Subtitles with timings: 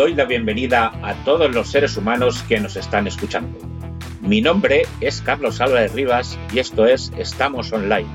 [0.00, 3.58] Doy la bienvenida a todos los seres humanos que nos están escuchando.
[4.22, 8.08] Mi nombre es Carlos Álvarez Rivas y esto es Estamos Online,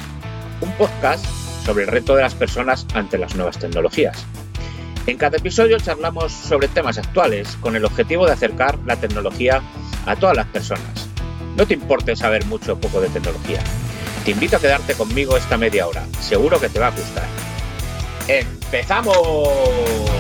[0.62, 1.24] un podcast
[1.64, 4.26] sobre el reto de las personas ante las nuevas tecnologías.
[5.06, 9.62] En cada episodio charlamos sobre temas actuales con el objetivo de acercar la tecnología
[10.08, 11.08] a todas las personas.
[11.56, 13.60] No te importe saber mucho o poco de tecnología.
[14.26, 16.04] Te invito a quedarte conmigo esta media hora.
[16.20, 17.28] Seguro que te va a gustar.
[18.28, 20.15] ¡Empezamos!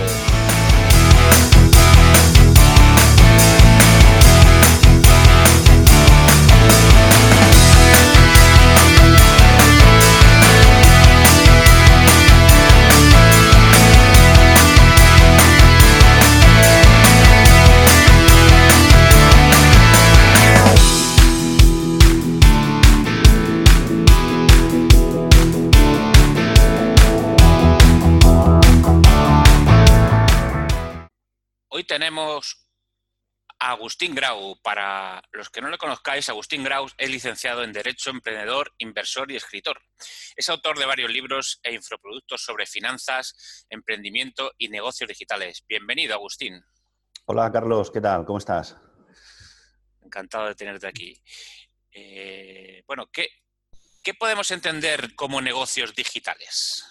[31.96, 32.68] Tenemos
[33.57, 34.60] a Agustín Grau.
[34.62, 39.37] Para los que no le conozcáis, Agustín Grau es licenciado en Derecho, emprendedor, inversor y
[39.37, 39.79] escritor.
[40.35, 45.63] Es autor de varios libros e infoproductos sobre finanzas, emprendimiento y negocios digitales.
[45.70, 46.62] Bienvenido, Agustín.
[47.27, 47.90] Hola, Carlos.
[47.91, 48.26] ¿Qué tal?
[48.26, 48.76] ¿Cómo estás?
[50.04, 51.24] Encantado de tenerte aquí.
[51.93, 53.30] Eh, bueno, ¿qué,
[54.04, 56.84] ¿qué podemos entender como negocios digitales?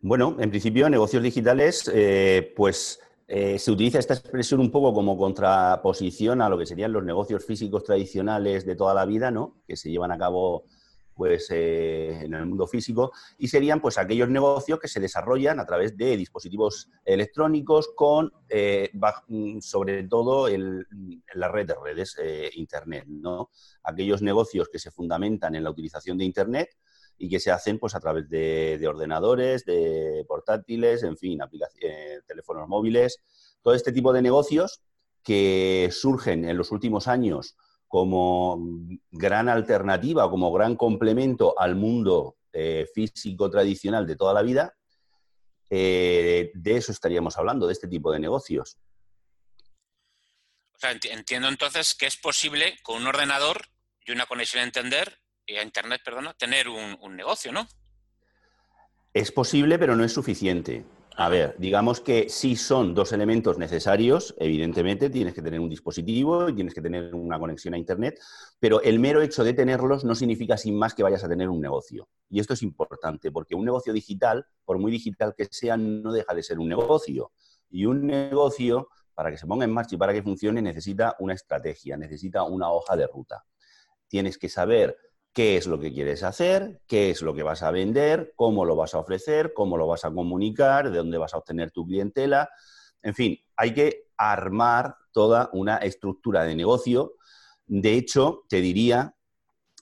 [0.00, 5.16] Bueno, en principio, negocios digitales, eh, pues eh, se utiliza esta expresión un poco como
[5.16, 9.62] contraposición a lo que serían los negocios físicos tradicionales de toda la vida, ¿no?
[9.66, 10.64] Que se llevan a cabo
[11.14, 15.66] pues, eh, en el mundo físico y serían pues aquellos negocios que se desarrollan a
[15.66, 18.90] través de dispositivos electrónicos con, eh,
[19.28, 20.86] mm, sobre todo, en
[21.34, 22.16] la red de redes
[22.54, 23.50] Internet, ¿no?
[23.82, 26.70] Aquellos negocios que se fundamentan en la utilización de Internet
[27.22, 31.38] y que se hacen pues a través de, ordenadores, de portátiles, en fin,
[31.80, 33.20] eh, teléfonos móviles,
[33.62, 34.82] todo este tipo de negocios
[35.22, 37.56] que surgen en los últimos años
[37.86, 38.58] como
[39.12, 44.74] gran alternativa, como gran complemento al mundo eh, físico tradicional de toda la vida,
[45.70, 48.78] eh, de eso estaríamos hablando, de este tipo de negocios.
[50.74, 53.68] O sea, entiendo entonces que es posible con un ordenador
[54.04, 57.66] y una conexión a entender a Internet, perdona, tener un, negocio, ¿no?
[59.12, 60.84] Es posible, pero no es suficiente.
[61.16, 66.48] A ver, digamos que sí son dos elementos necesarios, evidentemente tienes que tener un dispositivo
[66.48, 68.18] y tienes que tener una conexión a Internet,
[68.58, 71.60] pero el mero hecho de tenerlos no significa sin más que vayas a tener un
[71.60, 72.08] negocio.
[72.30, 76.32] Y esto es importante, porque un negocio digital, por muy digital que sea, no deja
[76.32, 77.32] de ser un negocio.
[77.68, 81.34] Y un negocio, para que se ponga en marcha y para que funcione, necesita una
[81.34, 83.44] estrategia, necesita una hoja de ruta.
[84.08, 84.96] Tienes que saber
[85.32, 88.76] qué es lo que quieres hacer, qué es lo que vas a vender, cómo lo
[88.76, 92.50] vas a ofrecer, cómo lo vas a comunicar, de dónde vas a obtener tu clientela.
[93.02, 97.14] En fin, hay que armar toda una estructura de negocio.
[97.66, 99.14] De hecho, te diría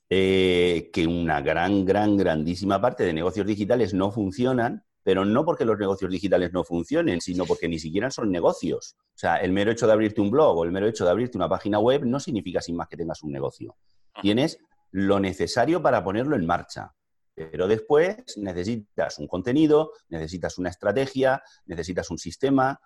[0.09, 5.65] eh, que una gran, gran, grandísima parte de negocios digitales no funcionan, pero no porque
[5.65, 8.97] los negocios digitales no funcionen, sino porque ni siquiera son negocios.
[9.15, 11.39] O sea, el mero hecho de abrirte un blog o el mero hecho de abrirte
[11.39, 13.77] una página web no significa sin más que tengas un negocio.
[14.21, 14.59] Tienes
[14.91, 16.95] lo necesario para ponerlo en marcha.
[17.35, 22.81] Pero después necesitas un contenido, necesitas una estrategia, necesitas un sistema,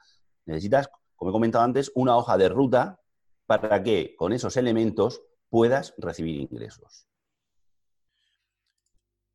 [0.45, 3.01] necesitas, como he comentado antes, una hoja de ruta
[3.47, 7.07] para que con esos elementos puedas recibir ingresos.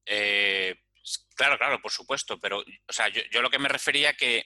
[0.06, 0.76] Eh,
[1.36, 4.46] claro, claro, por supuesto, pero o sea, yo, lo que me refería que,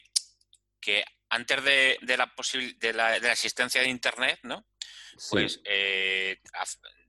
[0.79, 2.31] que antes de, la,
[2.79, 4.66] de, la, de la existencia de Internet, ¿no?
[5.29, 6.40] Pues eh,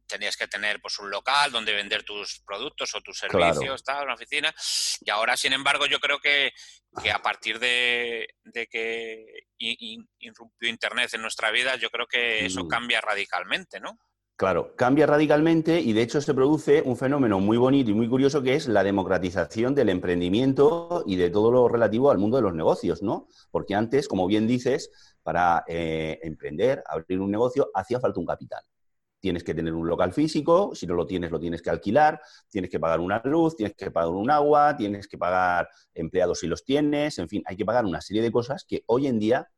[0.06, 4.54] tenías que tener pues un local donde vender tus productos o tus servicios, una oficina.
[5.00, 6.52] Y ahora, sin embargo, yo creo que,
[7.12, 8.28] a partir de,
[8.70, 9.26] que
[9.58, 12.68] irrumpió Internet en nuestra vida, yo creo que eso mm.
[12.68, 13.98] cambia radicalmente, ¿no?
[14.36, 18.42] Claro, cambia radicalmente y de hecho se produce un fenómeno muy bonito y muy curioso
[18.42, 22.52] que es la democratización del emprendimiento y de todo lo relativo al mundo de los
[22.52, 23.28] negocios, ¿no?
[23.52, 24.90] Porque antes, como bien dices,
[25.22, 28.64] para eh, emprender, abrir un negocio, hacía falta un capital
[29.24, 32.70] tienes que tener un local físico, si no lo tienes lo tienes que alquilar, tienes
[32.70, 36.62] que pagar una luz, tienes que pagar un agua, tienes que pagar empleados si los
[36.62, 39.48] tienes, en fin, hay que pagar una serie de cosas que hoy en día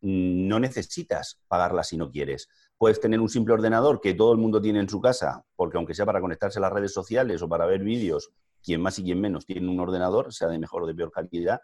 [0.00, 2.48] no necesitas pagarlas si no quieres.
[2.78, 5.92] Puedes tener un simple ordenador que todo el mundo tiene en su casa, porque aunque
[5.92, 8.30] sea para conectarse a las redes sociales o para ver vídeos,
[8.62, 11.60] quien más y quien menos tiene un ordenador, sea de mejor o de peor calidad.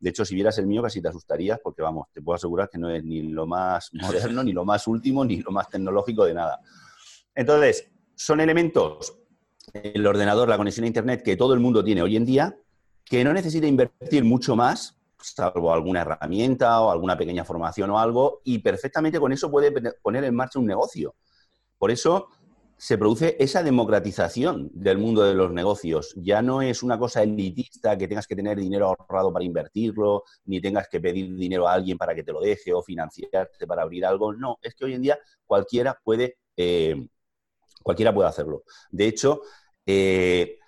[0.00, 2.78] De hecho, si vieras el mío casi te asustarías porque, vamos, te puedo asegurar que
[2.78, 6.34] no es ni lo más moderno, ni lo más último, ni lo más tecnológico de
[6.34, 6.60] nada.
[7.34, 9.18] Entonces, son elementos,
[9.72, 12.58] el ordenador, la conexión a Internet que todo el mundo tiene hoy en día,
[13.04, 18.40] que no necesita invertir mucho más salvo alguna herramienta o alguna pequeña formación o algo,
[18.44, 19.72] y perfectamente con eso puede
[20.02, 21.14] poner en marcha un negocio.
[21.76, 22.28] Por eso
[22.76, 26.14] se produce esa democratización del mundo de los negocios.
[26.16, 30.60] Ya no es una cosa elitista que tengas que tener dinero ahorrado para invertirlo, ni
[30.60, 34.06] tengas que pedir dinero a alguien para que te lo deje o financiarte para abrir
[34.06, 34.32] algo.
[34.32, 37.08] No, es que hoy en día cualquiera puede, eh,
[37.82, 38.62] cualquiera puede hacerlo.
[38.90, 39.42] De hecho,
[39.86, 40.58] eh,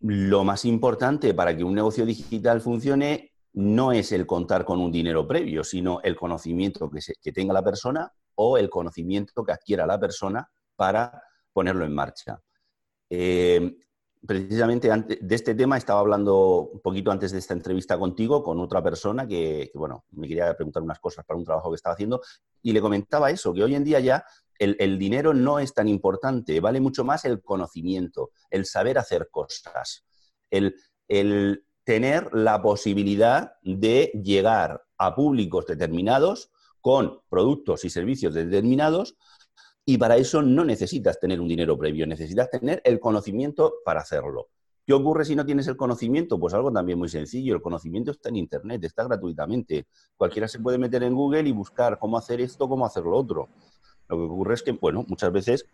[0.00, 4.90] lo más importante para que un negocio digital funcione no es el contar con un
[4.90, 9.86] dinero previo, sino el conocimiento que, que tenga la persona o el conocimiento que adquiera
[9.86, 11.22] la persona para
[11.52, 12.40] ponerlo en marcha.
[13.08, 13.76] Eh,
[14.26, 14.90] precisamente
[15.20, 19.26] de este tema estaba hablando un poquito antes de esta entrevista contigo con otra persona
[19.26, 22.20] que, bueno, me quería preguntar unas cosas para un trabajo que estaba haciendo
[22.62, 24.24] y le comentaba eso, que hoy en día ya
[24.58, 30.04] el, dinero no es tan importante, vale mucho más el conocimiento, el saber hacer cosas,
[30.50, 30.74] el,
[31.84, 39.16] tener la posibilidad de llegar a públicos determinados con productos y servicios determinados
[39.84, 44.48] y para eso no necesitas tener un dinero previo, necesitas tener el conocimiento para hacerlo.
[44.86, 46.38] ¿Qué ocurre si no tienes el conocimiento?
[46.38, 47.54] Pues algo también muy sencillo.
[47.54, 49.86] El conocimiento está en Internet, está gratuitamente.
[50.14, 53.48] Cualquiera se puede meter en Google y buscar cómo hacer esto, cómo hacer lo otro.
[54.08, 55.66] Lo que ocurre es que, bueno, muchas veces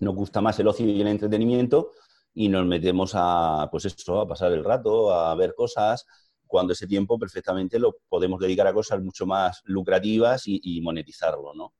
[0.00, 1.92] nos gusta más el ocio y el entretenimiento
[2.34, 6.06] y nos metemos a, pues eso, a pasar el rato, a ver cosas,
[6.46, 11.54] cuando ese tiempo perfectamente lo podemos dedicar a cosas mucho más lucrativas y, y monetizarlo,
[11.54, 11.74] ¿no?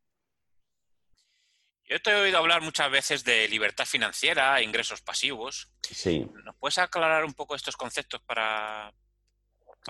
[1.88, 5.72] Yo te he oído hablar muchas veces de libertad financiera, ingresos pasivos.
[5.80, 6.28] Sí.
[6.44, 8.92] ¿Nos puedes aclarar un poco estos conceptos para...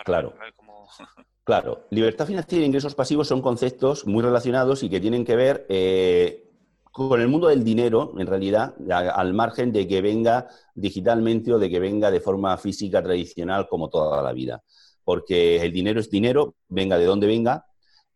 [0.05, 0.35] claro.
[1.49, 5.65] Claro, libertad financiera e ingresos pasivos son conceptos muy relacionados y que tienen que ver
[5.71, 6.45] eh,
[6.93, 11.71] con el mundo del dinero, en realidad, al margen de que venga digitalmente o de
[11.71, 14.63] que venga de forma física tradicional como toda la vida.
[15.05, 17.65] Porque el dinero es dinero, venga de donde venga,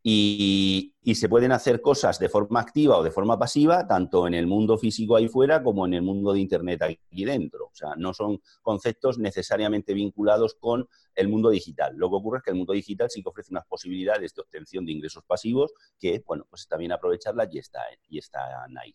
[0.02, 4.46] y, se pueden hacer cosas de forma activa o de forma pasiva, tanto en el
[4.46, 7.66] mundo físico ahí fuera como en el mundo de Internet aquí dentro.
[7.66, 11.94] O sea, no son conceptos necesariamente vinculados con el mundo digital.
[11.96, 14.84] Lo que ocurre es que el mundo digital sí que ofrece unas posibilidades de obtención
[14.84, 18.94] de ingresos pasivos que, bueno, pues está bien aprovecharlas y, está, y están ahí.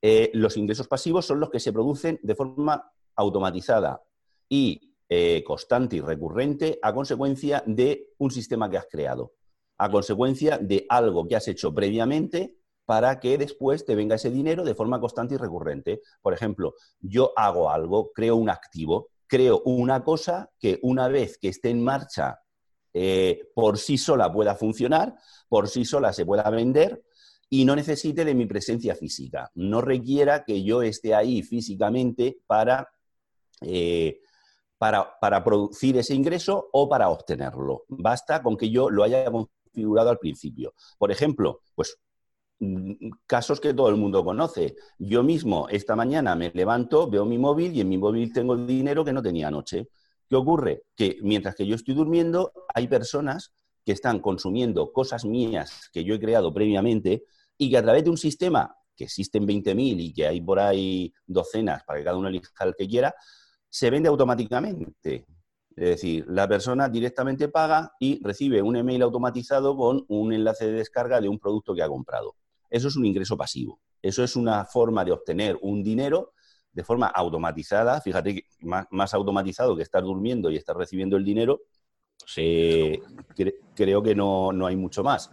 [0.00, 4.02] Eh, los ingresos pasivos son los que se producen de forma automatizada
[4.48, 9.34] y eh, constante y recurrente a consecuencia de un sistema que has creado
[9.78, 14.64] a consecuencia de algo que has hecho previamente para que después te venga ese dinero
[14.64, 16.02] de forma constante y recurrente.
[16.20, 21.48] Por ejemplo, yo hago algo, creo un activo, creo una cosa que una vez que
[21.48, 22.40] esté en marcha
[22.92, 25.14] eh, por sí sola pueda funcionar,
[25.48, 27.02] por sí sola se pueda vender
[27.48, 29.50] y no necesite de mi presencia física.
[29.54, 32.88] No requiera que yo esté ahí físicamente para
[33.62, 34.20] eh,
[35.20, 37.84] para, producir ese ingreso o para obtenerlo.
[37.86, 39.30] Basta con que yo lo haya
[39.72, 40.74] figurado al principio.
[40.98, 41.98] Por ejemplo, pues
[43.26, 44.76] casos que todo el mundo conoce.
[44.98, 49.04] Yo mismo esta mañana me levanto, veo mi móvil y en mi móvil tengo dinero
[49.04, 49.88] que no tenía anoche.
[50.28, 50.84] ¿Qué ocurre?
[50.94, 53.52] Que mientras que yo estoy durmiendo, hay personas
[53.84, 57.24] que están consumiendo cosas mías que yo he creado previamente
[57.58, 61.12] y que a través de un sistema que existen 20.000 y que hay por ahí
[61.26, 63.14] docenas para que cada uno elija el que quiera,
[63.68, 65.26] se vende automáticamente.
[65.76, 70.72] Es decir, la persona directamente paga y recibe un email automatizado con un enlace de
[70.72, 72.36] descarga de un producto que ha comprado.
[72.68, 73.80] Eso es un ingreso pasivo.
[74.00, 76.32] Eso es una forma de obtener un dinero
[76.72, 78.00] de forma automatizada.
[78.00, 81.60] Fíjate, más, automatizado que estar durmiendo y estar recibiendo el dinero,
[82.36, 83.00] eh,
[83.74, 85.30] creo que no, hay mucho más.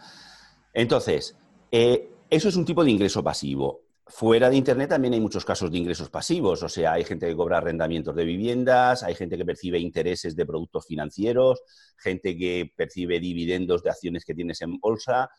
[0.73, 1.37] Entonces,
[1.71, 3.81] eh, eso es un tipo de ingreso pasivo.
[4.11, 7.35] Fuera de Internet también hay muchos casos de ingresos pasivos, o sea, hay gente que
[7.35, 11.61] cobra arrendamientos de viviendas, hay gente que percibe intereses de productos financieros,
[11.95, 15.29] gente que percibe dividendos de acciones que tienes en bolsa.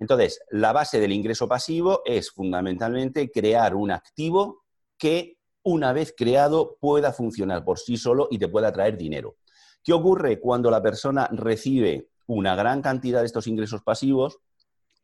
[0.00, 4.64] Entonces, la base del ingreso pasivo es fundamentalmente crear un activo
[4.98, 9.36] que una vez creado pueda funcionar por sí solo y te pueda traer dinero.
[9.84, 14.40] ¿Qué ocurre cuando la persona recibe una gran cantidad de estos ingresos pasivos,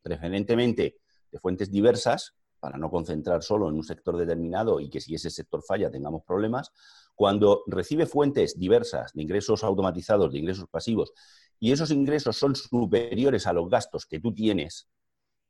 [0.01, 0.97] preferentemente
[1.31, 5.29] de fuentes diversas, para no concentrar solo en un sector determinado y que si ese
[5.29, 6.71] sector falla tengamos problemas,
[7.13, 11.11] cuando recibe fuentes diversas de ingresos automatizados, de ingresos pasivos,
[11.59, 14.87] y esos ingresos son superiores a los gastos que tú tienes,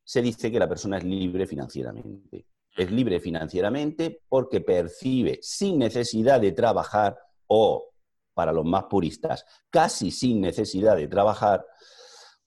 [0.03, 2.48] se dice que la persona es libre financieramente.
[2.75, 7.15] Es libre financieramente porque percibe sin necesidad de trabajar
[7.46, 7.91] o,
[8.34, 11.63] para los más puristas, casi sin necesidad de trabajar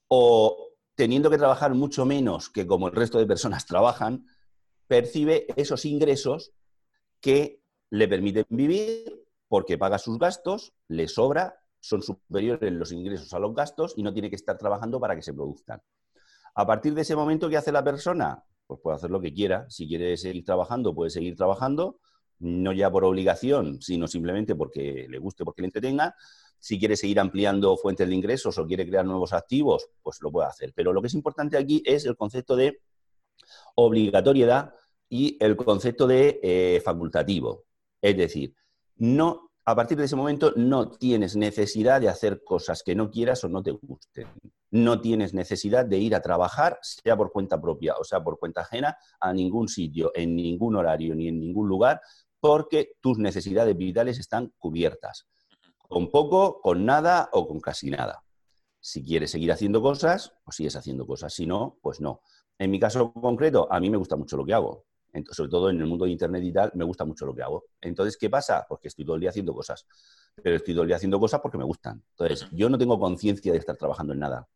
[0.09, 4.27] o teniendo que trabajar mucho menos que como el resto de personas trabajan,
[4.87, 6.53] percibe esos ingresos
[7.21, 13.39] que le permiten vivir porque paga sus gastos, le sobra son superiores los ingresos a
[13.39, 15.81] los gastos y no tiene que estar trabajando para que se produzcan.
[16.55, 18.43] A partir de ese momento, ¿qué hace la persona?
[18.67, 19.67] Pues puede hacer lo que quiera.
[19.71, 22.01] Si quiere seguir trabajando, puede seguir trabajando,
[22.41, 26.17] no ya por obligación, sino simplemente porque le guste, porque le entretenga.
[26.59, 30.49] Si quiere seguir ampliando fuentes de ingresos o quiere crear nuevos activos, pues lo puede
[30.49, 30.73] hacer.
[30.75, 32.81] Pero lo que es importante aquí es el concepto de
[33.75, 34.75] obligatoriedad
[35.09, 37.65] y el concepto de eh, facultativo.
[38.01, 38.55] Es decir,
[38.97, 43.43] no, a partir de ese momento no tienes necesidad de hacer cosas que no quieras
[43.45, 44.29] o no te gusten.
[44.71, 48.63] No tienes necesidad de ir a trabajar, sea por cuenta propia o sea por cuenta
[48.63, 52.01] ajena, a ningún sitio, en ningún horario ni en ningún lugar,
[52.41, 55.27] porque tus necesidades vitales están cubiertas.
[55.79, 58.23] Con poco, con nada o con casi nada.
[58.81, 61.35] Si quieres seguir haciendo cosas, pues sigues haciendo cosas.
[61.35, 62.23] Si no, pues no.
[62.59, 64.85] En mi caso concreto, a mí me gusta mucho lo que hago.
[65.31, 67.65] sobre todo en el mundo de Internet y tal, me gusta mucho lo que hago.
[67.81, 68.67] Entonces, ¿qué pasa?
[68.69, 69.87] Porque estoy todo el día haciendo cosas.
[70.43, 72.03] Pero estoy todo el día haciendo cosas porque me gustan.
[72.11, 74.47] Entonces, yo no tengo conciencia de estar trabajando en nada.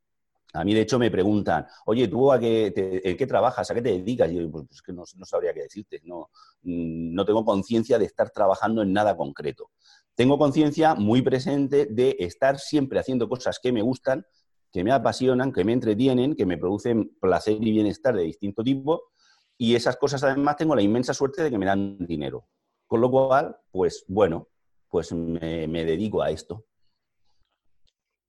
[0.53, 2.73] A mí, de hecho, me preguntan, oye, ¿tú a qué,
[3.05, 3.71] en qué trabajas?
[3.71, 4.31] ¿A qué te dedicas?
[4.31, 6.01] Y yo, pues, pues que no, sabría qué decirte.
[6.05, 6.31] No,
[6.63, 9.71] mm, no tengo conciencia de estar trabajando en nada concreto.
[10.15, 14.27] Tengo conciencia muy presente de estar siempre haciendo cosas que me gustan
[14.73, 19.13] que me apasionan, que me entretienen, que me producen placer y bienestar de distinto tipo.
[19.57, 22.49] Y esas cosas además tengo la inmensa suerte de que me dan dinero.
[22.87, 24.49] Con lo cual, pues bueno,
[24.89, 26.65] pues me, dedico a esto.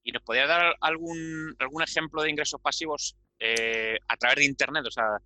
[0.04, 4.86] ¿Y nos podría dar algún, algún ejemplo de ingresos pasivos eh, a través de Internet?
[4.88, 5.18] O sea,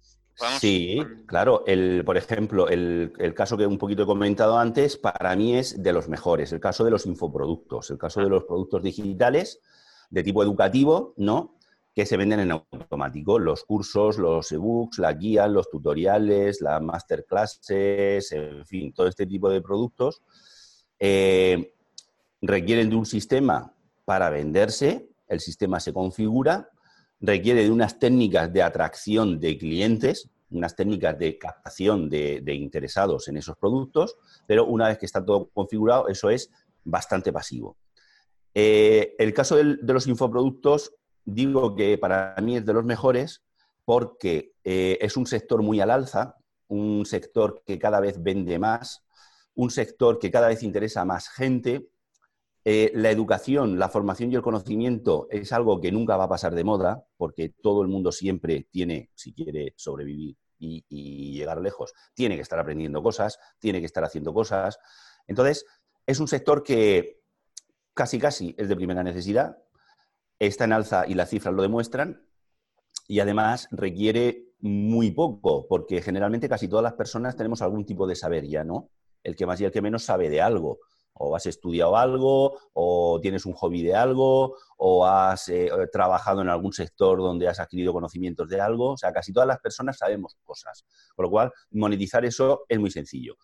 [0.59, 1.63] Sí, claro.
[1.65, 5.81] El, por ejemplo, el, el, caso que un poquito he comentado antes, para mí es
[5.81, 9.61] de los mejores, el caso de los infoproductos, el caso de los productos digitales
[10.09, 11.55] de tipo educativo, ¿no?
[11.93, 13.39] Que se venden en automático.
[13.39, 19.49] Los cursos, los ebooks, las guías, los tutoriales, las masterclasses, en fin, todo este tipo
[19.49, 20.21] de productos
[20.99, 21.73] eh,
[22.41, 25.09] requieren de un sistema para venderse.
[25.27, 26.69] El sistema se configura,
[27.19, 33.27] requiere de unas técnicas de atracción de clientes, unas técnicas de captación de, de, interesados
[33.27, 36.51] en esos productos, pero una vez que está todo configurado, eso es
[36.83, 37.75] bastante pasivo.
[38.57, 40.93] Eh, el caso de los infoproductos,
[41.25, 43.43] digo que para mí es de los mejores
[43.83, 46.37] porque eh, es un sector muy al alza,
[46.69, 49.03] un sector que cada vez vende más,
[49.55, 51.89] un sector que cada vez interesa a más gente.
[52.63, 56.55] Eh, la educación, la formación y el conocimiento es algo que nunca va a pasar
[56.55, 62.35] de moda, porque todo el mundo siempre tiene, si quiere sobrevivir y llegar lejos, tiene
[62.35, 64.79] que estar aprendiendo cosas, tiene que estar haciendo cosas.
[65.27, 65.65] Entonces,
[66.07, 67.24] es un sector que
[67.95, 69.57] casi casi es de primera necesidad,
[70.37, 72.21] está en alza y las cifras lo demuestran,
[73.07, 78.15] y además requiere muy poco, porque generalmente casi todas las personas tenemos algún tipo de
[78.15, 78.89] saber ya, ¿no?
[79.23, 80.79] El que más y el que menos sabe de algo.
[81.17, 86.49] O has estudiado algo, o tienes un hobby de algo, o has eh, trabajado en
[86.49, 88.91] algún sector donde has adquirido conocimientos de algo.
[88.91, 90.83] O sea, casi todas las personas sabemos cosas.
[91.15, 93.37] Con lo cual, monetizar eso es muy sencillo.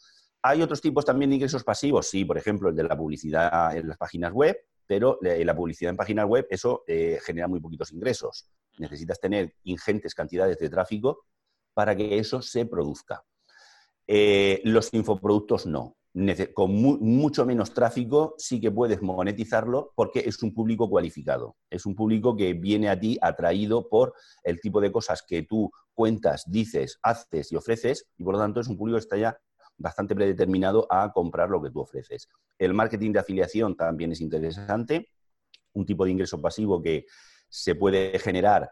[0.43, 3.87] Hay otros tipos también de ingresos pasivos, sí, por ejemplo, el de la publicidad en
[3.87, 4.57] las páginas web,
[4.87, 8.49] pero la publicidad en páginas web, eso eh, genera muy poquitos ingresos.
[8.77, 11.25] Necesitas tener ingentes cantidades de tráfico
[11.73, 13.23] para que eso se produzca.
[14.07, 15.95] Eh, los infoproductos no.
[16.53, 21.55] con mucho menos tráfico sí que puedes monetizarlo porque es un público cualificado.
[21.69, 25.71] Es un público que viene a ti atraído por el tipo de cosas que tú
[25.93, 29.37] cuentas, dices, haces y ofreces y por lo tanto es un público que está ya
[29.81, 32.29] bastante predeterminado a comprar lo que tú ofreces.
[32.57, 35.09] El marketing de afiliación también es interesante,
[35.73, 37.05] un tipo de ingreso pasivo que
[37.49, 38.69] se puede generar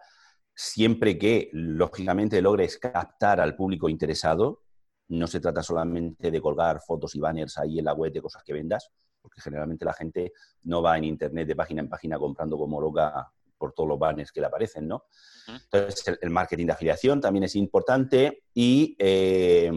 [0.55, 4.63] siempre que, lógicamente, logres captar al público interesado.
[5.07, 8.43] No se trata solamente de colgar fotos y banners ahí en la web de cosas
[8.43, 12.57] que vendas, porque generalmente la gente no va en Internet de página en página comprando
[12.57, 15.05] como loca por todos los banners que le aparecen, ¿no?
[15.47, 19.71] Entonces, el, marketing de afiliación también es importante y eh,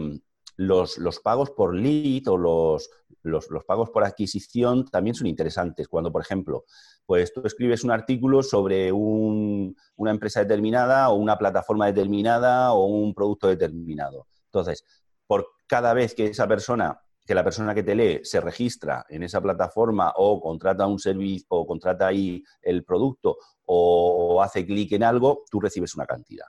[0.55, 2.89] los, pagos por lead o los,
[3.23, 5.87] los, pagos por adquisición también son interesantes.
[5.87, 6.65] Cuando, por ejemplo,
[7.05, 13.13] pues tú escribes un artículo sobre una empresa determinada o una plataforma determinada o un
[13.13, 14.27] producto determinado.
[14.45, 14.85] Entonces,
[15.27, 19.23] por cada vez que esa persona, que la persona que te lee se registra en
[19.23, 25.03] esa plataforma o contrata un servicio o contrata ahí el producto o hace clic en
[25.03, 26.45] algo, tú recibes una cantidad.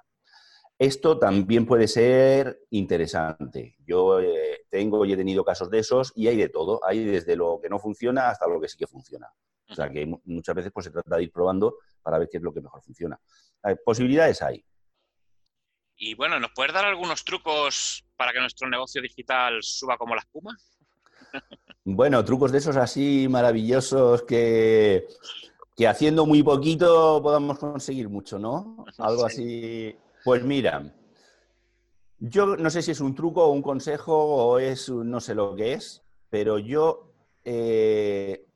[0.79, 3.77] Esto también puede ser interesante.
[3.87, 6.81] Yo eh, tengo y he tenido casos de esos y hay de todo.
[6.85, 9.29] Hay desde lo que no funciona hasta lo que sí que funciona.
[9.69, 12.43] O sea que muchas veces pues, se trata de ir probando para ver qué es
[12.43, 13.19] lo que mejor funciona.
[13.85, 14.65] posibilidades hay.
[15.97, 20.21] Y bueno, ¿nos puedes dar algunos trucos para que nuestro negocio digital suba como la
[20.21, 20.57] espuma?
[21.87, 25.07] Bueno, trucos de esos así maravillosos que,
[25.77, 28.87] que haciendo muy poquito podamos conseguir mucho, ¿no?
[28.97, 29.95] Algo así.
[30.25, 30.91] Pues mira,
[32.19, 35.55] yo no sé si es un truco o un consejo o es no sé lo
[35.55, 37.13] que es, pero yo
[37.45, 38.47] eh,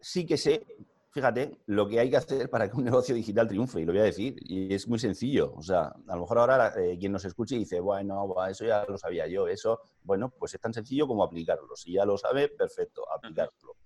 [0.00, 0.64] sí que sé,
[1.10, 4.02] fíjate, lo que hay que hacer para que un negocio digital triunfe, y lo voy
[4.02, 5.52] a decir, y es muy sencillo.
[5.56, 8.96] O sea, a lo mejor ahora eh, quien nos escuche dice, bueno, eso ya lo
[8.96, 11.74] sabía yo, eso, bueno, pues es tan sencillo como aplicarlo.
[11.74, 13.76] Si ya lo sabe, perfecto, aplicarlo.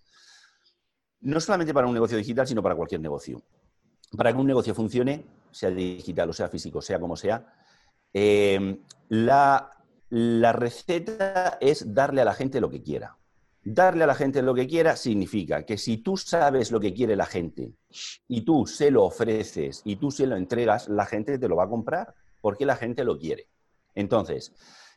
[1.20, 3.42] No solamente para un negocio digital, sino para cualquier negocio.
[4.16, 7.46] Para que un negocio funcione, sea digital o sea físico, sea como sea,
[8.12, 9.72] eh, la,
[10.52, 13.16] receta es darle a la gente lo que quiera.
[13.62, 17.14] Darle a la gente lo que quiera significa que si tú sabes lo que quiere
[17.14, 17.74] la gente
[18.26, 21.64] y tú se lo ofreces y tú se lo entregas, la gente te lo va
[21.64, 23.48] a comprar porque la gente lo quiere.
[23.94, 24.54] Entonces,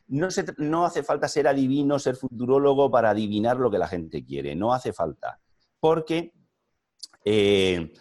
[0.08, 0.28] no,
[0.58, 4.54] no hace falta ser adivino, ser futurólogo para adivinar lo que la gente quiere.
[4.54, 5.38] No hace falta.
[5.78, 6.32] Porque
[7.24, 7.92] eh,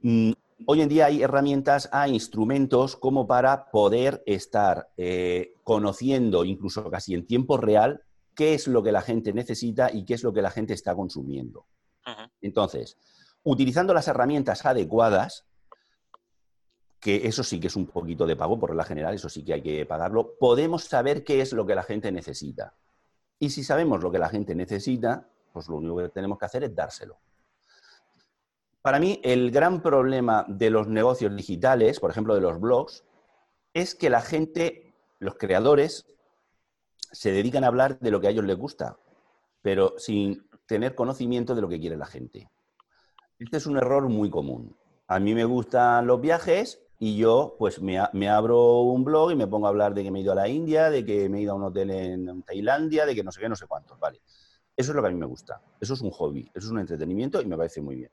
[0.00, 0.32] mm,
[0.66, 7.14] hoy en día hay herramientas, hay instrumentos como para poder estar eh, conociendo, incluso casi
[7.14, 8.02] en tiempo real,
[8.34, 10.94] qué es lo que la gente necesita y qué es lo que la gente está
[10.94, 11.66] consumiendo.
[12.40, 12.98] Entonces,
[13.42, 15.46] utilizando las herramientas adecuadas,
[17.00, 19.54] que eso sí que es un poquito de pago, por la general, eso sí que
[19.54, 22.74] hay que pagarlo, podemos saber qué es lo que la gente necesita.
[23.38, 26.64] Y si sabemos lo que la gente necesita, pues lo único que tenemos que hacer
[26.64, 27.18] es dárselo.
[28.84, 33.02] Para mí, el gran problema de los negocios digitales, por ejemplo, de los blogs,
[33.72, 36.04] es que la gente, los creadores,
[37.10, 38.98] se dedican a hablar de lo que a ellos les gusta,
[39.62, 42.50] pero sin tener conocimiento de lo que quiere la gente.
[43.38, 44.76] Este es un error muy común.
[45.06, 49.46] A mí me gustan los viajes y yo pues me, abro un blog y me
[49.46, 51.40] pongo a hablar de que me he ido a la India, de que me he
[51.40, 54.20] ido a un hotel en Tailandia, de que no sé qué, no sé cuántos, ¿vale?
[54.76, 55.62] Eso es lo que a mí me gusta.
[55.80, 58.10] Eso es un hobby, eso es un entretenimiento y me parece muy bien.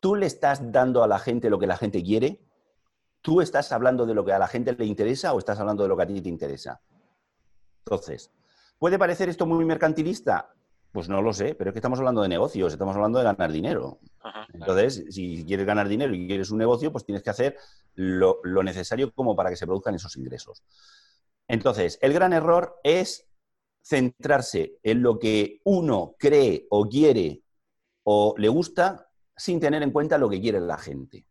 [0.00, 2.40] ¿Tú le estás dando a la gente lo que la gente quiere?
[3.20, 5.88] ¿Tú estás hablando de lo que a la gente le interesa o estás hablando de
[5.88, 6.80] lo que a ti te interesa?
[7.84, 8.30] Entonces,
[8.78, 10.54] ¿puede parecer esto muy mercantilista?
[10.92, 13.50] Pues no lo sé, pero es que estamos hablando de negocios, estamos hablando de ganar
[13.50, 13.98] dinero.
[14.52, 17.56] Entonces, si quieres ganar dinero y quieres un negocio, pues tienes que hacer
[17.94, 20.62] lo, necesario como para que se produzcan esos ingresos.
[21.48, 23.26] Entonces, el gran error es
[23.82, 27.42] centrarse en lo que uno cree o quiere
[28.04, 31.26] o le gusta sin tener en cuenta lo que quiere la gente.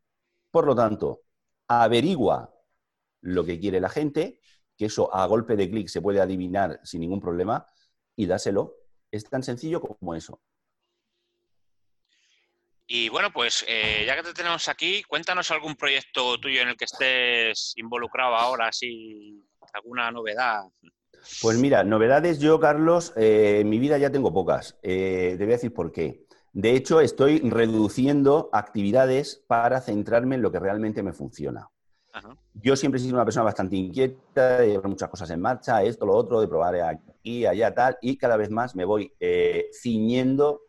[0.49, 1.21] Por lo tanto,
[1.67, 2.53] averigua
[3.21, 4.39] lo que quiere la gente
[4.81, 7.65] que eso a golpe de clic se puede adivinar sin ningún problema
[8.15, 8.77] y dáselo.
[9.11, 10.41] Es tan sencillo como eso.
[12.87, 16.77] Y bueno, pues eh, ya que te tenemos aquí, cuéntanos algún proyecto tuyo en el
[16.77, 20.63] que estés involucrado ahora, si alguna novedad.
[21.41, 24.79] Pues mira, novedades yo, Carlos, eh, en mi vida ya tengo pocas.
[24.81, 26.25] Eh, te voy a decir por qué.
[26.53, 31.69] De hecho, estoy reduciendo actividades para centrarme en lo que realmente me funciona.
[32.53, 36.05] Yo siempre he sido una persona bastante inquieta, de llevar muchas cosas en marcha, esto,
[36.05, 40.63] lo otro, de probar aquí, allá, tal, y cada vez más me voy eh, ciñendo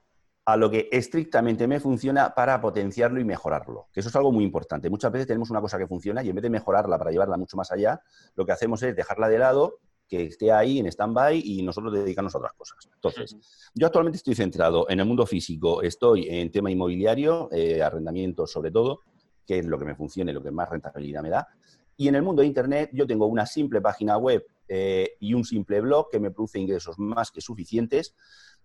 [0.45, 3.89] a lo que estrictamente me funciona para potenciarlo y mejorarlo.
[3.93, 4.91] Que eso es algo muy importante.
[4.91, 7.57] Muchas veces tenemos una cosa que funciona y en vez de mejorarla para llevarla mucho
[7.57, 8.01] más allá,
[8.35, 9.79] lo que hacemos es dejarla de lado,
[10.13, 12.87] que esté ahí en stand-by y nosotros dedicarnos a otras cosas.
[12.95, 13.35] Entonces,
[13.73, 18.71] yo actualmente estoy centrado en el mundo físico, estoy en tema inmobiliario, eh, arrendamiento sobre
[18.71, 19.01] todo,
[19.47, 21.49] que es lo que me funciona y lo que más rentabilidad me da.
[21.97, 25.47] Y en el mundo de Internet yo tengo una simple página web eh, y un
[25.47, 28.15] simple blog que me produce ingresos más que suficientes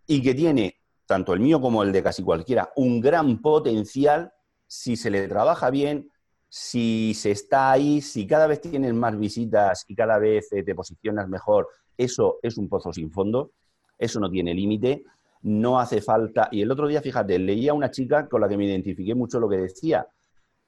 [0.05, 4.33] y que tiene, tanto el mío como el de casi cualquiera, un gran potencial
[4.67, 6.11] si se le trabaja bien,
[6.49, 10.75] si se está ahí, si cada vez tienes más visitas y cada vez eh, te
[10.75, 13.51] posicionas mejor, eso es un pozo sin fondo,
[13.97, 15.03] eso no tiene límite,
[15.43, 16.49] no hace falta.
[16.51, 19.39] Y el otro día, fíjate, leía a una chica con la que me identifiqué mucho
[19.39, 20.07] lo que decía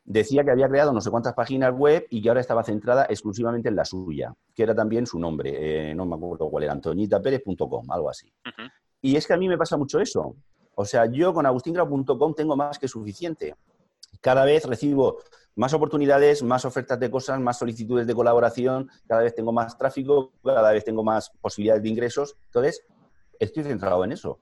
[0.09, 3.69] decía que había creado no sé cuántas páginas web y que ahora estaba centrada exclusivamente
[3.69, 7.91] en la suya, que era también su nombre, eh, no me acuerdo cuál era, antonitaperez.com,
[7.91, 8.33] algo así.
[9.01, 10.35] Y es que a mí me pasa mucho eso.
[10.73, 13.55] O sea, yo con agustingrau.com tengo más que suficiente.
[14.19, 15.19] Cada vez recibo
[15.59, 20.31] más oportunidades, más ofertas de cosas, más solicitudes de colaboración, cada vez tengo más tráfico,
[20.41, 22.37] cada vez tengo más posibilidades de ingresos.
[22.45, 22.85] Entonces,
[23.37, 24.39] estoy centrado en eso.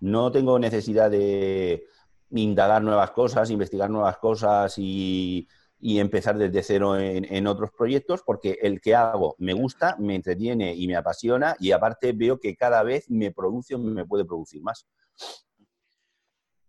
[0.00, 1.84] No tengo necesidad de,
[2.32, 5.46] indagar nuevas cosas, investigar nuevas cosas y,
[5.80, 10.88] empezar desde cero en, otros proyectos, porque el que hago me gusta, me entretiene y
[10.88, 14.84] me apasiona y aparte veo que cada vez me produce me puede producir más.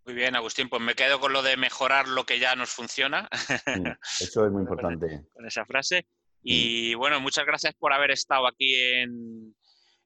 [0.07, 3.27] Muy bien, Agustín, pues me quedo con lo de mejorar lo que ya nos funciona.
[3.65, 3.87] Mm,
[4.21, 5.25] eso es muy importante.
[5.33, 6.07] Con esa frase.
[6.41, 6.97] Y mm.
[6.97, 9.53] bueno, muchas gracias por haber estado aquí en,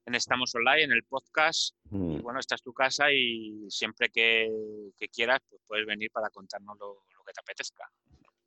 [0.04, 1.76] en Estamos Online, en el podcast.
[1.90, 2.16] Mm.
[2.16, 4.50] Y bueno, esta es tu casa y siempre que,
[4.98, 7.88] que quieras, pues puedes venir para contarnos lo, lo que te apetezca.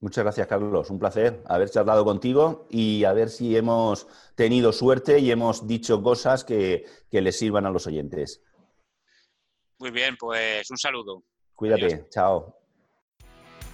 [0.02, 0.90] Muchas gracias, Carlos.
[0.90, 6.04] Un placer haber charlado contigo y a ver si hemos tenido suerte y hemos dicho
[6.04, 8.44] cosas que, que les sirvan a los oyentes.
[9.80, 11.24] Muy bien, pues un saludo.
[11.56, 11.86] Cuídate.
[11.86, 12.10] Adiós.
[12.10, 12.56] Chao.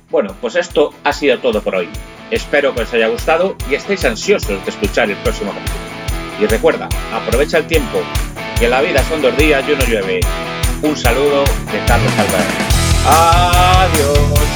[0.09, 1.89] Bueno, pues esto ha sido todo por hoy.
[2.31, 5.79] Espero que os haya gustado y estéis ansiosos de escuchar el próximo capítulo.
[6.39, 7.99] Y recuerda, aprovecha el tiempo,
[8.59, 10.19] que la vida son dos días y uno llueve.
[10.81, 12.71] Un saludo de Carlos Álvarez.
[13.05, 14.50] Adiós.